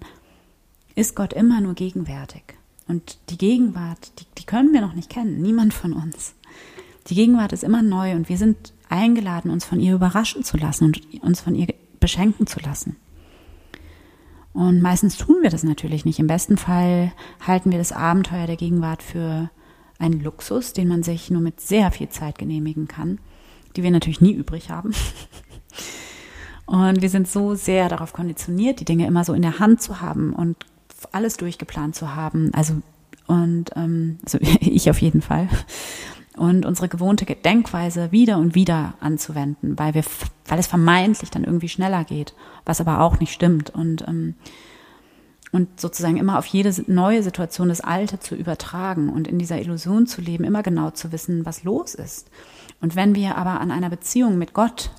ist 0.96 1.16
Gott 1.16 1.34
immer 1.34 1.60
nur 1.60 1.74
gegenwärtig. 1.74 2.44
Und 2.88 3.18
die 3.30 3.38
Gegenwart, 3.38 4.20
die, 4.20 4.26
die 4.38 4.46
können 4.46 4.72
wir 4.72 4.82
noch 4.82 4.94
nicht 4.94 5.10
kennen, 5.10 5.42
niemand 5.42 5.74
von 5.74 5.92
uns. 5.92 6.36
Die 7.08 7.16
Gegenwart 7.16 7.52
ist 7.54 7.64
immer 7.64 7.82
neu 7.82 8.14
und 8.14 8.30
wir 8.30 8.38
sind 8.38 8.74
eingeladen, 8.88 9.52
uns 9.52 9.66
von 9.66 9.80
ihr 9.80 9.96
überraschen 9.96 10.44
zu 10.44 10.58
lassen 10.58 10.86
und 10.86 11.02
uns 11.22 11.42
von 11.42 11.56
ihr 11.56 11.68
beschenken 12.00 12.48
zu 12.48 12.60
lassen. 12.60 12.96
Und 14.54 14.82
meistens 14.82 15.18
tun 15.18 15.38
wir 15.42 15.50
das 15.50 15.64
natürlich 15.64 16.06
nicht. 16.06 16.20
Im 16.20 16.28
besten 16.28 16.58
Fall 16.58 17.12
halten 17.46 17.72
wir 17.72 17.78
das 17.78 17.92
Abenteuer 17.92 18.48
der 18.48 18.56
Gegenwart 18.56 19.04
für 19.04 19.50
einen 20.00 20.24
Luxus, 20.24 20.74
den 20.74 20.88
man 20.88 21.04
sich 21.04 21.30
nur 21.30 21.42
mit 21.42 21.62
sehr 21.62 21.92
viel 21.92 22.10
Zeit 22.10 22.38
genehmigen 22.38 22.88
kann, 22.88 23.20
die 23.76 23.84
wir 23.84 23.92
natürlich 23.92 24.22
nie 24.22 24.34
übrig 24.34 24.70
haben. 24.70 24.94
Und 26.68 27.02
wir 27.02 27.10
sind 27.10 27.28
so 27.28 27.56
sehr 27.56 27.90
darauf 27.90 28.14
konditioniert, 28.14 28.80
die 28.80 28.86
Dinge 28.86 29.08
immer 29.08 29.24
so 29.24 29.34
in 29.34 29.42
der 29.42 29.60
Hand 29.60 29.82
zu 29.82 30.02
haben 30.02 30.34
und 30.34 30.58
alles 31.12 31.38
durchgeplant 31.38 31.96
zu 31.96 32.16
haben. 32.16 32.54
Also 32.54 32.76
und 33.26 33.72
ähm, 33.76 34.20
also 34.24 34.38
ich 34.60 34.90
auf 34.90 35.02
jeden 35.02 35.22
Fall 35.22 35.50
und 36.38 36.66
unsere 36.66 36.88
gewohnte 36.88 37.26
Denkweise 37.26 38.12
wieder 38.12 38.38
und 38.38 38.56
wieder 38.56 38.94
anzuwenden, 39.00 39.78
weil 39.78 39.94
wir, 39.94 40.04
weil 40.46 40.60
es 40.60 40.68
vermeintlich 40.68 41.32
dann 41.32 41.44
irgendwie 41.44 41.70
schneller 41.70 42.04
geht, 42.04 42.34
was 42.64 42.80
aber 42.80 43.02
auch 43.02 43.20
nicht 43.20 43.34
stimmt. 43.34 43.72
Und 43.72 44.08
ähm, 44.08 44.36
und 45.54 45.80
sozusagen 45.80 46.18
immer 46.18 46.38
auf 46.38 46.46
jede 46.46 46.74
neue 46.92 47.24
Situation 47.24 47.70
das 47.70 47.80
Alte 47.80 48.20
zu 48.20 48.36
übertragen 48.36 49.10
und 49.10 49.30
in 49.30 49.40
dieser 49.40 49.60
Illusion 49.60 50.06
zu 50.06 50.20
leben, 50.20 50.44
immer 50.44 50.62
genau 50.62 50.92
zu 50.92 51.14
wissen, 51.14 51.46
was 51.46 51.64
los 51.64 51.96
ist. 51.96 52.30
Und 52.82 52.98
wenn 52.98 53.16
wir 53.16 53.38
aber 53.38 53.62
an 53.62 53.72
einer 53.72 53.90
Beziehung 53.90 54.38
mit 54.38 54.54
Gott 54.54 54.92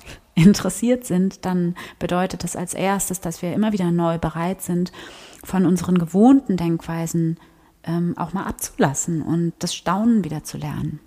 interessiert 0.45 1.05
sind, 1.05 1.45
dann 1.45 1.75
bedeutet 1.99 2.43
das 2.43 2.55
als 2.55 2.73
erstes, 2.73 3.21
dass 3.21 3.41
wir 3.41 3.53
immer 3.53 3.71
wieder 3.71 3.91
neu 3.91 4.17
bereit 4.17 4.61
sind, 4.61 4.91
von 5.43 5.65
unseren 5.65 5.97
gewohnten 5.97 6.57
Denkweisen 6.57 7.37
ähm, 7.83 8.17
auch 8.17 8.33
mal 8.33 8.43
abzulassen 8.43 9.21
und 9.21 9.53
das 9.59 9.73
Staunen 9.73 10.23
wieder 10.23 10.43
zu 10.43 10.57
lernen. 10.57 10.99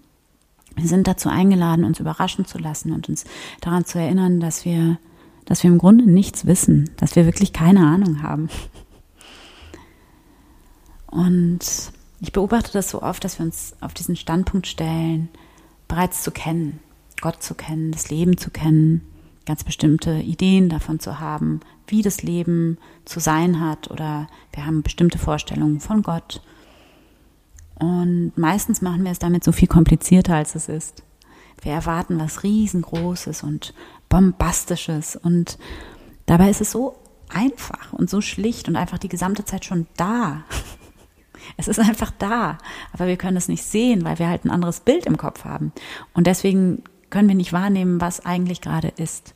Wir 0.76 0.88
sind 0.88 1.06
dazu 1.06 1.28
eingeladen, 1.28 1.84
uns 1.84 2.00
überraschen 2.00 2.46
zu 2.46 2.58
lassen 2.58 2.92
und 2.92 3.08
uns 3.08 3.24
daran 3.60 3.84
zu 3.84 3.98
erinnern, 3.98 4.40
dass 4.40 4.64
wir, 4.64 4.98
dass 5.44 5.62
wir 5.62 5.70
im 5.70 5.78
Grunde 5.78 6.10
nichts 6.10 6.46
wissen, 6.46 6.90
dass 6.96 7.14
wir 7.14 7.26
wirklich 7.26 7.52
keine 7.52 7.86
Ahnung 7.86 8.22
haben. 8.22 8.48
Und 11.06 11.60
ich 12.20 12.32
beobachte 12.32 12.72
das 12.72 12.88
so 12.88 13.02
oft, 13.02 13.22
dass 13.22 13.38
wir 13.38 13.44
uns 13.44 13.74
auf 13.80 13.92
diesen 13.92 14.16
Standpunkt 14.16 14.66
stellen, 14.66 15.28
bereits 15.88 16.22
zu 16.22 16.30
kennen, 16.30 16.80
Gott 17.20 17.42
zu 17.42 17.54
kennen, 17.54 17.92
das 17.92 18.08
Leben 18.08 18.38
zu 18.38 18.50
kennen, 18.50 19.02
ganz 19.46 19.64
bestimmte 19.64 20.14
Ideen 20.14 20.68
davon 20.68 21.00
zu 21.00 21.20
haben, 21.20 21.60
wie 21.86 22.02
das 22.02 22.22
Leben 22.22 22.78
zu 23.04 23.20
sein 23.20 23.60
hat 23.60 23.90
oder 23.90 24.28
wir 24.52 24.66
haben 24.66 24.82
bestimmte 24.82 25.18
Vorstellungen 25.18 25.80
von 25.80 26.02
Gott. 26.02 26.42
Und 27.74 28.32
meistens 28.36 28.82
machen 28.82 29.04
wir 29.04 29.10
es 29.10 29.18
damit 29.18 29.42
so 29.42 29.52
viel 29.52 29.68
komplizierter, 29.68 30.36
als 30.36 30.54
es 30.54 30.68
ist. 30.68 31.02
Wir 31.60 31.72
erwarten 31.72 32.18
was 32.18 32.42
riesengroßes 32.42 33.42
und 33.42 33.74
bombastisches 34.08 35.16
und 35.16 35.58
dabei 36.26 36.50
ist 36.50 36.60
es 36.60 36.70
so 36.70 36.96
einfach 37.28 37.92
und 37.92 38.10
so 38.10 38.20
schlicht 38.20 38.68
und 38.68 38.76
einfach 38.76 38.98
die 38.98 39.08
gesamte 39.08 39.44
Zeit 39.44 39.64
schon 39.64 39.86
da. 39.96 40.44
Es 41.56 41.66
ist 41.66 41.80
einfach 41.80 42.12
da, 42.20 42.56
aber 42.92 43.08
wir 43.08 43.16
können 43.16 43.36
es 43.36 43.48
nicht 43.48 43.64
sehen, 43.64 44.04
weil 44.04 44.20
wir 44.20 44.28
halt 44.28 44.44
ein 44.44 44.50
anderes 44.50 44.78
Bild 44.78 45.06
im 45.06 45.16
Kopf 45.16 45.44
haben. 45.44 45.72
Und 46.14 46.28
deswegen 46.28 46.84
können 47.12 47.28
wir 47.28 47.36
nicht 47.36 47.52
wahrnehmen, 47.52 48.00
was 48.00 48.26
eigentlich 48.26 48.60
gerade 48.60 48.88
ist. 48.88 49.34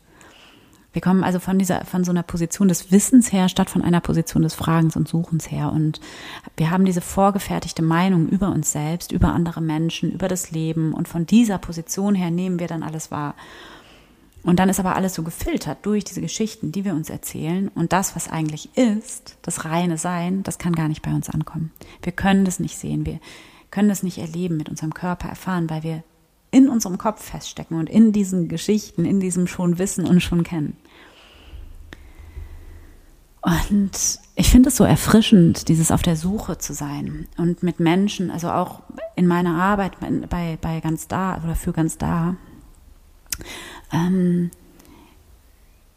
Wir 0.95 1.02
kommen 1.02 1.25
also 1.25 1.38
von 1.38 1.59
dieser, 1.59 1.85
von 1.85 2.04
so 2.04 2.11
einer 2.11 2.23
Position 2.23 2.68
des 2.68 2.90
Wissens 2.90 3.30
her, 3.30 3.50
statt 3.50 3.68
von 3.68 3.83
einer 3.83 4.00
Position 4.00 4.42
des 4.42 4.54
Fragens 4.54 4.97
und 4.97 5.06
Suchens 5.06 5.50
her. 5.50 5.71
Und 5.71 6.00
wir 6.56 6.71
haben 6.71 6.87
diese 6.87 7.02
vorgefertigte 7.02 7.83
Meinung 7.83 8.28
über 8.28 8.49
uns 8.49 8.73
selbst, 8.73 9.12
über 9.12 9.35
andere 9.35 9.61
Menschen, 9.61 10.11
über 10.11 10.26
das 10.26 10.52
Leben. 10.52 10.95
Und 10.95 11.06
von 11.06 11.26
dieser 11.26 11.59
Position 11.59 12.14
her 12.14 12.30
nehmen 12.30 12.59
wir 12.61 12.66
dann 12.66 12.83
alles 12.83 13.11
wahr. 13.11 13.35
Und 14.42 14.59
dann 14.59 14.71
ist 14.71 14.80
aber 14.80 14.97
alles 14.97 15.14
so 15.14 15.23
gefiltert 15.23 15.85
durch 15.85 16.02
diese 16.02 16.23
Geschichten, 16.23 16.73
die 16.73 16.87
wir 16.87 16.95
uns 16.95 17.11
erzählen. 17.11 17.68
Und 17.75 17.92
das, 17.92 18.16
was 18.16 18.30
eigentlich 18.30 18.71
ist, 18.75 19.37
das 19.42 19.66
reine 19.66 19.99
Sein, 19.99 20.42
das 20.45 20.56
kann 20.56 20.75
gar 20.75 20.88
nicht 20.88 21.02
bei 21.02 21.12
uns 21.12 21.28
ankommen. 21.28 21.73
Wir 22.00 22.12
können 22.12 22.47
das 22.47 22.59
nicht 22.59 22.78
sehen. 22.78 23.04
Wir 23.04 23.21
können 23.71 23.90
das 23.90 24.02
nicht 24.02 24.16
erleben, 24.16 24.56
mit 24.56 24.71
unserem 24.71 24.95
Körper 24.95 25.28
erfahren, 25.28 25.68
weil 25.68 25.83
wir 25.83 26.04
in 26.50 26.69
unserem 26.69 26.99
Kopf 26.99 27.23
feststecken 27.23 27.79
und 27.79 27.91
in 27.91 28.12
diesen 28.12 28.49
Geschichten, 28.49 29.05
in 29.05 29.21
diesem 29.21 29.47
schon 29.47 29.79
Wissen 29.79 30.07
und 30.07 30.21
schon 30.21 30.43
kennen. 30.43 30.76
Und 33.43 34.19
ich 34.35 34.50
finde 34.50 34.71
es 34.71 34.76
so 34.76 34.83
erfrischend, 34.83 35.69
dieses 35.69 35.93
auf 35.93 36.03
der 36.03 36.17
Suche 36.17 36.59
zu 36.59 36.75
sein 36.75 37.29
und 37.37 37.62
mit 37.62 37.79
Menschen, 37.79 38.31
also 38.31 38.50
auch 38.50 38.83
in 39.15 39.26
meiner 39.29 39.55
Arbeit 39.55 39.93
bei, 40.29 40.59
bei 40.61 40.81
ganz 40.81 41.07
da 41.07 41.41
oder 41.45 41.55
für 41.55 41.73
ganz 41.73 41.97
da, 41.97 42.35
ähm, 43.93 44.50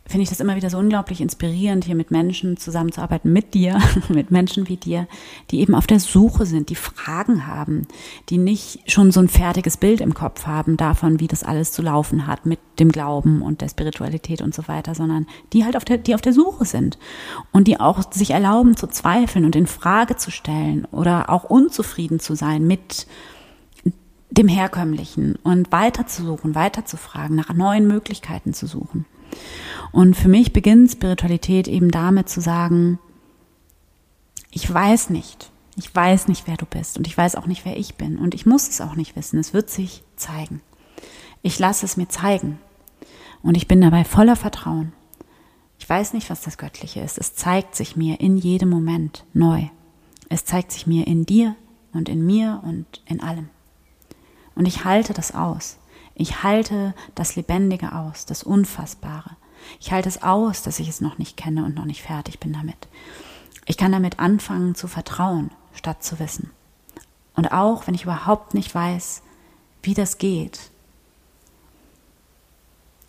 finde 0.09 0.23
ich 0.23 0.29
das 0.29 0.39
immer 0.39 0.55
wieder 0.55 0.71
so 0.71 0.79
unglaublich 0.79 1.21
inspirierend, 1.21 1.85
hier 1.85 1.93
mit 1.93 2.09
Menschen 2.09 2.57
zusammenzuarbeiten, 2.57 3.31
mit 3.31 3.53
dir, 3.53 3.79
mit 4.09 4.31
Menschen 4.31 4.67
wie 4.67 4.75
dir, 4.75 5.07
die 5.51 5.59
eben 5.59 5.75
auf 5.75 5.85
der 5.85 5.99
Suche 5.99 6.47
sind, 6.47 6.69
die 6.69 6.75
Fragen 6.75 7.45
haben, 7.45 7.87
die 8.29 8.39
nicht 8.39 8.91
schon 8.91 9.11
so 9.11 9.19
ein 9.19 9.29
fertiges 9.29 9.77
Bild 9.77 10.01
im 10.01 10.15
Kopf 10.15 10.47
haben 10.47 10.77
davon, 10.77 11.19
wie 11.19 11.27
das 11.27 11.43
alles 11.43 11.71
zu 11.71 11.83
laufen 11.83 12.25
hat 12.25 12.47
mit 12.47 12.59
dem 12.79 12.91
Glauben 12.91 13.43
und 13.43 13.61
der 13.61 13.69
Spiritualität 13.69 14.41
und 14.41 14.55
so 14.55 14.67
weiter, 14.67 14.95
sondern 14.95 15.27
die 15.53 15.63
halt 15.63 15.77
auf 15.77 15.85
der, 15.85 15.99
die 15.99 16.15
auf 16.15 16.21
der 16.21 16.33
Suche 16.33 16.65
sind 16.65 16.97
und 17.51 17.67
die 17.67 17.79
auch 17.79 18.11
sich 18.11 18.31
erlauben 18.31 18.75
zu 18.75 18.87
zweifeln 18.87 19.45
und 19.45 19.55
in 19.55 19.67
Frage 19.67 20.15
zu 20.15 20.31
stellen 20.31 20.85
oder 20.85 21.29
auch 21.29 21.43
unzufrieden 21.43 22.19
zu 22.19 22.33
sein 22.33 22.65
mit 22.65 23.05
dem 24.31 24.47
Herkömmlichen 24.47 25.35
und 25.43 25.71
weiter 25.71 26.07
zu 26.07 26.23
suchen, 26.23 26.55
weiter 26.55 26.85
zu 26.85 26.97
fragen, 26.97 27.35
nach 27.35 27.53
neuen 27.53 27.87
Möglichkeiten 27.87 28.53
zu 28.53 28.65
suchen. 28.65 29.05
Und 29.91 30.15
für 30.15 30.27
mich 30.27 30.53
beginnt 30.53 30.91
Spiritualität 30.91 31.67
eben 31.67 31.91
damit 31.91 32.29
zu 32.29 32.41
sagen, 32.41 32.99
ich 34.51 34.71
weiß 34.71 35.09
nicht, 35.09 35.51
ich 35.75 35.93
weiß 35.93 36.27
nicht, 36.27 36.47
wer 36.47 36.57
du 36.57 36.65
bist 36.65 36.97
und 36.97 37.07
ich 37.07 37.17
weiß 37.17 37.35
auch 37.35 37.45
nicht, 37.45 37.65
wer 37.65 37.77
ich 37.77 37.95
bin 37.95 38.17
und 38.17 38.33
ich 38.33 38.45
muss 38.45 38.67
es 38.67 38.81
auch 38.81 38.95
nicht 38.95 39.15
wissen, 39.15 39.39
es 39.39 39.53
wird 39.53 39.69
sich 39.69 40.03
zeigen. 40.15 40.61
Ich 41.41 41.57
lasse 41.57 41.85
es 41.85 41.97
mir 41.97 42.09
zeigen 42.09 42.59
und 43.41 43.55
ich 43.55 43.67
bin 43.67 43.81
dabei 43.81 44.03
voller 44.03 44.35
Vertrauen. 44.35 44.93
Ich 45.79 45.89
weiß 45.89 46.13
nicht, 46.13 46.29
was 46.29 46.41
das 46.41 46.57
Göttliche 46.57 46.99
ist, 46.99 47.17
es 47.17 47.35
zeigt 47.35 47.75
sich 47.75 47.95
mir 47.95 48.19
in 48.19 48.37
jedem 48.37 48.69
Moment 48.69 49.25
neu. 49.33 49.69
Es 50.27 50.45
zeigt 50.45 50.71
sich 50.71 50.85
mir 50.85 51.07
in 51.07 51.25
dir 51.25 51.55
und 51.93 52.09
in 52.09 52.25
mir 52.25 52.61
und 52.63 53.01
in 53.05 53.21
allem. 53.21 53.49
Und 54.55 54.67
ich 54.67 54.83
halte 54.83 55.13
das 55.13 55.33
aus. 55.33 55.78
Ich 56.19 56.43
halte 56.43 56.93
das 57.15 57.37
Lebendige 57.37 57.95
aus, 57.95 58.25
das 58.25 58.43
Unfassbare. 58.43 59.37
Ich 59.79 59.93
halte 59.93 60.09
es 60.09 60.21
aus, 60.21 60.61
dass 60.61 60.79
ich 60.79 60.89
es 60.89 60.99
noch 60.99 61.17
nicht 61.17 61.37
kenne 61.37 61.63
und 61.63 61.75
noch 61.75 61.85
nicht 61.85 62.01
fertig 62.01 62.41
bin 62.41 62.51
damit. 62.51 62.89
Ich 63.65 63.77
kann 63.77 63.93
damit 63.93 64.19
anfangen 64.19 64.75
zu 64.75 64.89
vertrauen, 64.89 65.49
statt 65.73 66.03
zu 66.03 66.19
wissen. 66.19 66.51
Und 67.35 67.53
auch 67.53 67.87
wenn 67.87 67.93
ich 67.93 68.03
überhaupt 68.03 68.53
nicht 68.53 68.75
weiß, 68.75 69.21
wie 69.81 69.93
das 69.93 70.17
geht, 70.17 70.71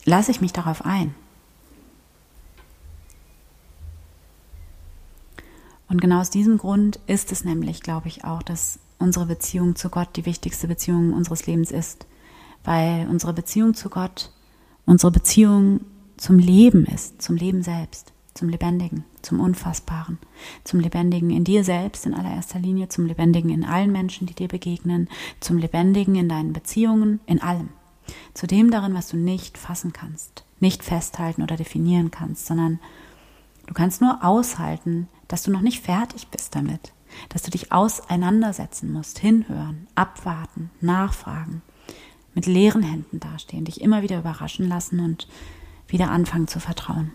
lasse 0.05 0.31
ich 0.31 0.41
mich 0.41 0.53
darauf 0.53 0.85
ein. 0.85 1.13
Und 5.89 6.01
genau 6.01 6.21
aus 6.21 6.31
diesem 6.31 6.59
Grund 6.59 7.01
ist 7.09 7.33
es 7.33 7.43
nämlich, 7.43 7.83
glaube 7.83 8.07
ich, 8.07 8.23
auch, 8.23 8.45
dass 8.45 8.79
unsere 9.01 9.27
Beziehung 9.27 9.75
zu 9.75 9.89
Gott 9.89 10.11
die 10.15 10.27
wichtigste 10.27 10.69
Beziehung 10.69 11.13
unseres 11.13 11.47
Lebens 11.47 11.73
ist, 11.73 12.07
weil 12.65 13.09
unsere 13.09 13.33
Beziehung 13.33 13.75
zu 13.75 13.89
Gott 13.89 14.31
unsere 14.91 15.13
Beziehung 15.13 15.83
zum 16.17 16.41
Leben 16.41 16.85
ist, 16.85 17.23
zum 17.23 17.37
Leben 17.37 17.63
selbst, 17.63 18.13
zum 18.35 18.49
Lebendigen, 18.49 19.05
zum 19.23 19.39
Unfassbaren, 19.39 20.19
zum 20.65 20.81
Lebendigen 20.81 21.31
in 21.31 21.45
dir 21.45 21.63
selbst 21.63 22.07
in 22.07 22.15
allererster 22.15 22.59
Linie, 22.59 22.89
zum 22.89 23.07
Lebendigen 23.07 23.51
in 23.51 23.65
allen 23.65 23.93
Menschen, 23.93 24.27
die 24.27 24.35
dir 24.35 24.49
begegnen, 24.49 25.09
zum 25.39 25.59
Lebendigen 25.59 26.17
in 26.17 26.29
deinen 26.29 26.53
Beziehungen, 26.53 27.21
in 27.27 27.41
allem, 27.41 27.69
zu 28.35 28.49
dem 28.49 28.73
darin, 28.73 28.95
was 28.95 29.09
du 29.09 29.17
nicht 29.17 29.59
fassen 29.59 29.93
kannst, 29.93 30.45
nicht 30.59 30.83
festhalten 30.83 31.43
oder 31.43 31.57
definieren 31.57 32.11
kannst, 32.11 32.47
sondern 32.47 32.81
du 33.69 33.75
kannst 33.75 34.01
nur 34.01 34.25
aushalten, 34.25 35.09
dass 35.29 35.45
du 35.45 35.53
noch 35.53 35.63
nicht 35.63 35.85
fertig 35.85 36.29
bist 36.29 36.57
damit, 36.57 36.93
dass 37.29 37.43
du 37.43 37.51
dich 37.53 37.71
auseinandersetzen 37.71 38.93
musst, 38.93 39.21
hinhören, 39.21 39.87
abwarten, 39.95 40.71
nachfragen, 40.81 41.63
mit 42.35 42.47
leeren 42.47 42.83
Händen 42.83 43.21
dastehen, 43.21 43.65
dich 43.65 43.81
immer 43.81 44.03
wieder 44.03 44.19
überraschen 44.19 44.69
lassen 44.69 45.01
und 45.01 45.27
wieder 45.89 46.11
anfangen 46.11 46.49
zu 46.49 46.61
vertrauen. 46.61 47.13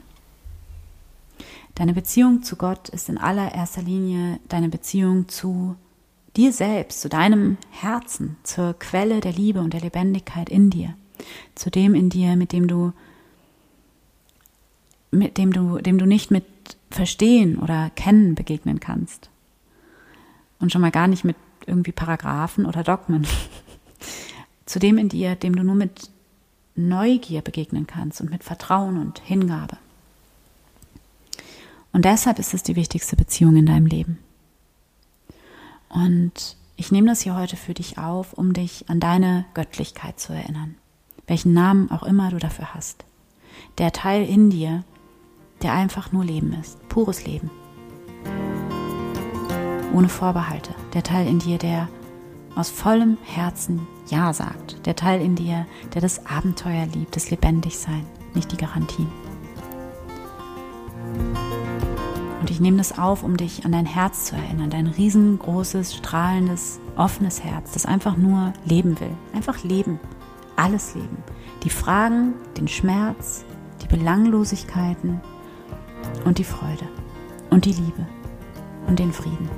Deine 1.75 1.93
Beziehung 1.93 2.43
zu 2.43 2.55
Gott 2.55 2.89
ist 2.89 3.09
in 3.09 3.17
allererster 3.17 3.81
Linie 3.81 4.39
deine 4.47 4.69
Beziehung 4.69 5.27
zu 5.27 5.75
dir 6.35 6.51
selbst, 6.51 7.01
zu 7.01 7.09
deinem 7.09 7.57
Herzen, 7.69 8.37
zur 8.43 8.73
Quelle 8.73 9.19
der 9.19 9.33
Liebe 9.33 9.59
und 9.61 9.73
der 9.73 9.81
Lebendigkeit 9.81 10.49
in 10.49 10.69
dir, 10.69 10.95
zu 11.53 11.69
dem 11.69 11.95
in 11.95 12.09
dir, 12.09 12.35
mit 12.35 12.51
dem 12.51 12.67
du 12.67 12.93
mit 15.11 15.37
dem 15.37 15.53
du 15.53 15.79
dem 15.79 15.97
du 15.97 16.05
nicht 16.05 16.29
mit 16.29 16.45
verstehen 16.91 17.57
oder 17.57 17.89
kennen 17.91 18.35
begegnen 18.35 18.79
kannst 18.79 19.29
und 20.59 20.71
schon 20.71 20.81
mal 20.81 20.91
gar 20.91 21.07
nicht 21.07 21.23
mit 21.23 21.35
irgendwie 21.65 21.91
Paragraphen 21.91 22.65
oder 22.65 22.83
Dogmen. 22.83 23.25
Zu 24.65 24.79
dem 24.79 24.97
in 24.97 25.09
dir, 25.09 25.35
dem 25.35 25.55
du 25.55 25.63
nur 25.63 25.75
mit 25.75 26.09
Neugier 26.75 27.41
begegnen 27.41 27.87
kannst 27.87 28.21
und 28.21 28.29
mit 28.29 28.43
Vertrauen 28.43 28.97
und 28.97 29.19
Hingabe. 29.19 29.77
Und 31.93 32.05
deshalb 32.05 32.39
ist 32.39 32.53
es 32.53 32.63
die 32.63 32.75
wichtigste 32.75 33.15
Beziehung 33.15 33.55
in 33.55 33.65
deinem 33.65 33.85
Leben. 33.85 34.17
Und 35.87 36.57
ich 36.75 36.91
nehme 36.91 37.07
das 37.07 37.21
hier 37.21 37.37
heute 37.37 37.55
für 37.55 37.73
dich 37.73 37.97
auf, 37.97 38.33
um 38.33 38.53
dich 38.53 38.89
an 38.89 38.99
deine 38.99 39.45
Göttlichkeit 39.53 40.19
zu 40.19 40.33
erinnern. 40.33 40.75
Welchen 41.27 41.53
Namen 41.53 41.89
auch 41.91 42.03
immer 42.03 42.29
du 42.31 42.37
dafür 42.37 42.73
hast. 42.73 43.05
Der 43.77 43.93
Teil 43.93 44.27
in 44.27 44.49
dir, 44.49 44.83
der 45.61 45.73
einfach 45.73 46.11
nur 46.11 46.25
Leben 46.25 46.53
ist. 46.53 46.85
Pures 46.89 47.25
Leben 47.25 47.49
ohne 49.95 50.09
Vorbehalte. 50.09 50.75
Der 50.93 51.03
Teil 51.03 51.25
in 51.27 51.39
dir, 51.39 51.57
der 51.57 51.87
aus 52.55 52.69
vollem 52.69 53.17
Herzen 53.23 53.87
Ja 54.07 54.33
sagt. 54.33 54.85
Der 54.85 54.95
Teil 54.95 55.21
in 55.21 55.35
dir, 55.35 55.65
der 55.93 56.01
das 56.01 56.25
Abenteuer 56.25 56.85
liebt, 56.85 57.15
das 57.15 57.31
Lebendigsein, 57.31 58.05
nicht 58.33 58.51
die 58.51 58.57
Garantien. 58.57 59.11
Und 62.39 62.51
ich 62.51 62.59
nehme 62.59 62.77
das 62.77 62.99
auf, 62.99 63.23
um 63.23 63.37
dich 63.37 63.65
an 63.65 63.71
dein 63.71 63.87
Herz 63.87 64.25
zu 64.25 64.35
erinnern, 64.35 64.69
dein 64.69 64.85
riesengroßes, 64.85 65.95
strahlendes, 65.95 66.79
offenes 66.95 67.43
Herz, 67.43 67.71
das 67.71 67.87
einfach 67.87 68.17
nur 68.17 68.53
leben 68.65 68.99
will. 68.99 69.09
Einfach 69.33 69.63
leben. 69.63 69.99
Alles 70.55 70.93
leben. 70.93 71.17
Die 71.63 71.71
Fragen, 71.71 72.35
den 72.55 72.67
Schmerz, 72.67 73.45
die 73.81 73.87
Belanglosigkeiten 73.87 75.21
und 76.25 76.37
die 76.37 76.43
Freude 76.43 76.87
und 77.49 77.65
die 77.65 77.73
Liebe 77.73 78.05
und 78.87 78.99
den 78.99 79.11
Frieden. 79.11 79.49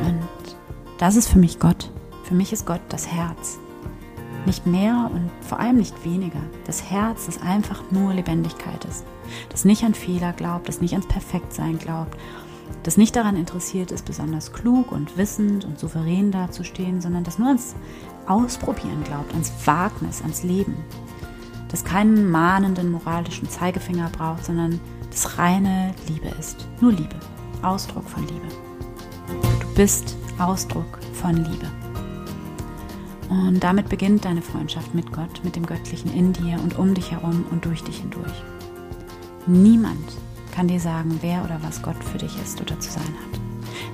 Und 0.00 0.56
das 0.96 1.16
ist 1.16 1.28
für 1.28 1.38
mich 1.38 1.58
Gott. 1.58 1.90
Für 2.28 2.34
mich 2.34 2.52
ist 2.52 2.66
Gott 2.66 2.82
das 2.90 3.08
Herz. 3.08 3.58
Nicht 4.44 4.66
mehr 4.66 5.10
und 5.10 5.30
vor 5.40 5.60
allem 5.60 5.78
nicht 5.78 6.04
weniger. 6.04 6.42
Das 6.66 6.90
Herz, 6.90 7.24
das 7.24 7.40
einfach 7.40 7.82
nur 7.90 8.12
Lebendigkeit 8.12 8.84
ist. 8.84 9.06
Das 9.48 9.64
nicht 9.64 9.82
an 9.82 9.94
Fehler 9.94 10.34
glaubt, 10.34 10.68
das 10.68 10.82
nicht 10.82 10.92
ans 10.92 11.08
Perfektsein 11.08 11.78
glaubt, 11.78 12.18
das 12.82 12.98
nicht 12.98 13.16
daran 13.16 13.34
interessiert 13.34 13.92
ist, 13.92 14.04
besonders 14.04 14.52
klug 14.52 14.92
und 14.92 15.16
wissend 15.16 15.64
und 15.64 15.78
souverän 15.78 16.30
dazustehen, 16.30 17.00
sondern 17.00 17.24
das 17.24 17.38
nur 17.38 17.48
ans 17.48 17.74
Ausprobieren 18.26 19.02
glaubt, 19.04 19.32
ans 19.32 19.50
Wagnis, 19.64 20.20
ans 20.20 20.42
Leben. 20.42 20.76
Das 21.70 21.82
keinen 21.82 22.30
mahnenden 22.30 22.92
moralischen 22.92 23.48
Zeigefinger 23.48 24.10
braucht, 24.10 24.44
sondern 24.44 24.78
das 25.10 25.38
reine 25.38 25.94
Liebe 26.08 26.28
ist. 26.38 26.68
Nur 26.82 26.92
Liebe. 26.92 27.16
Ausdruck 27.62 28.06
von 28.06 28.22
Liebe. 28.26 28.48
Du 29.60 29.74
bist 29.74 30.14
Ausdruck 30.38 30.98
von 31.14 31.34
Liebe. 31.34 31.87
Und 33.28 33.60
damit 33.60 33.88
beginnt 33.88 34.24
deine 34.24 34.42
Freundschaft 34.42 34.94
mit 34.94 35.12
Gott, 35.12 35.42
mit 35.44 35.54
dem 35.56 35.66
Göttlichen 35.66 36.12
in 36.14 36.32
dir 36.32 36.58
und 36.62 36.78
um 36.78 36.94
dich 36.94 37.10
herum 37.10 37.44
und 37.50 37.64
durch 37.64 37.82
dich 37.84 37.98
hindurch. 37.98 38.42
Niemand 39.46 40.16
kann 40.52 40.68
dir 40.68 40.80
sagen, 40.80 41.18
wer 41.20 41.44
oder 41.44 41.60
was 41.62 41.82
Gott 41.82 42.02
für 42.02 42.18
dich 42.18 42.34
ist 42.42 42.60
oder 42.60 42.78
zu 42.80 42.90
sein 42.90 43.02
hat. 43.02 43.40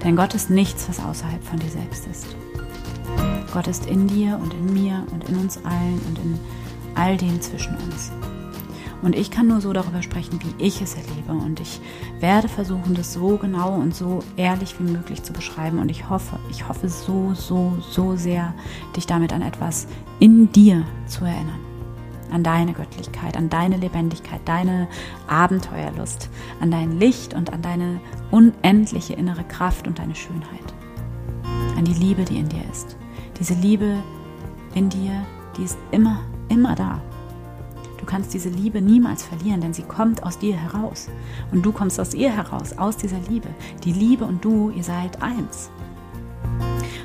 Denn 0.04 0.16
Gott 0.16 0.34
ist 0.34 0.50
nichts, 0.50 0.88
was 0.88 1.00
außerhalb 1.00 1.42
von 1.42 1.58
dir 1.58 1.70
selbst 1.70 2.06
ist. 2.06 2.36
Gott 3.52 3.66
ist 3.66 3.86
in 3.86 4.06
dir 4.06 4.38
und 4.42 4.52
in 4.54 4.72
mir 4.72 5.04
und 5.12 5.28
in 5.28 5.36
uns 5.36 5.58
allen 5.64 6.00
und 6.08 6.18
in 6.18 6.38
all 6.94 7.16
dem 7.16 7.40
zwischen 7.40 7.76
uns. 7.76 8.10
Und 9.04 9.14
ich 9.14 9.30
kann 9.30 9.48
nur 9.48 9.60
so 9.60 9.74
darüber 9.74 10.02
sprechen, 10.02 10.40
wie 10.42 10.64
ich 10.64 10.80
es 10.80 10.94
erlebe. 10.94 11.32
Und 11.32 11.60
ich 11.60 11.78
werde 12.20 12.48
versuchen, 12.48 12.94
das 12.94 13.12
so 13.12 13.36
genau 13.36 13.74
und 13.74 13.94
so 13.94 14.20
ehrlich 14.38 14.74
wie 14.80 14.90
möglich 14.90 15.22
zu 15.22 15.34
beschreiben. 15.34 15.78
Und 15.78 15.90
ich 15.90 16.08
hoffe, 16.08 16.38
ich 16.50 16.66
hoffe 16.66 16.88
so, 16.88 17.34
so, 17.34 17.76
so 17.90 18.16
sehr, 18.16 18.54
dich 18.96 19.06
damit 19.06 19.34
an 19.34 19.42
etwas 19.42 19.86
in 20.20 20.50
dir 20.52 20.86
zu 21.06 21.26
erinnern. 21.26 21.60
An 22.30 22.42
deine 22.42 22.72
Göttlichkeit, 22.72 23.36
an 23.36 23.50
deine 23.50 23.76
Lebendigkeit, 23.76 24.40
deine 24.46 24.88
Abenteuerlust, 25.28 26.30
an 26.62 26.70
dein 26.70 26.98
Licht 26.98 27.34
und 27.34 27.52
an 27.52 27.60
deine 27.60 28.00
unendliche 28.30 29.12
innere 29.12 29.44
Kraft 29.44 29.86
und 29.86 29.98
deine 29.98 30.14
Schönheit. 30.14 30.74
An 31.76 31.84
die 31.84 31.92
Liebe, 31.92 32.24
die 32.24 32.38
in 32.38 32.48
dir 32.48 32.64
ist. 32.72 32.96
Diese 33.38 33.52
Liebe 33.52 33.98
in 34.74 34.88
dir, 34.88 35.26
die 35.58 35.64
ist 35.64 35.76
immer, 35.90 36.20
immer 36.48 36.74
da. 36.74 37.02
Du 38.04 38.10
kannst 38.10 38.34
diese 38.34 38.50
Liebe 38.50 38.82
niemals 38.82 39.22
verlieren, 39.22 39.62
denn 39.62 39.72
sie 39.72 39.82
kommt 39.82 40.24
aus 40.24 40.38
dir 40.38 40.54
heraus. 40.54 41.08
Und 41.52 41.62
du 41.64 41.72
kommst 41.72 41.98
aus 41.98 42.12
ihr 42.12 42.30
heraus, 42.30 42.76
aus 42.76 42.98
dieser 42.98 43.18
Liebe. 43.30 43.48
Die 43.82 43.94
Liebe 43.94 44.26
und 44.26 44.44
du, 44.44 44.68
ihr 44.68 44.84
seid 44.84 45.22
eins. 45.22 45.70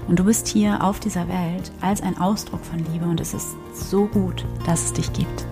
Und 0.10 0.20
du 0.20 0.26
bist 0.26 0.50
hier 0.50 0.84
auf 0.84 1.00
dieser 1.00 1.26
Welt 1.30 1.72
als 1.80 2.02
ein 2.02 2.18
Ausdruck 2.18 2.66
von 2.66 2.80
Liebe 2.92 3.06
und 3.06 3.22
es 3.22 3.34
ist 3.34 3.56
so 3.74 4.08
gut, 4.08 4.44
dass 4.66 4.88
es 4.88 4.92
dich 4.94 5.14
gibt. 5.14 5.46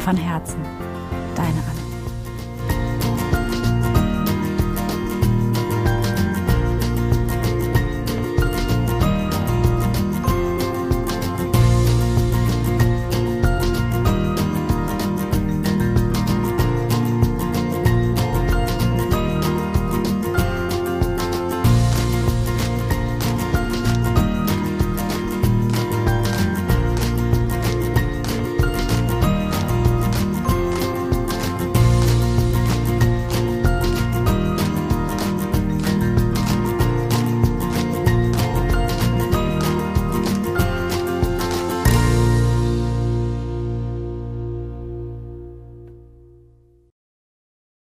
Von 0.00 0.18
Herzen, 0.18 0.60
deine 1.34 1.48
Anna. 1.48 1.83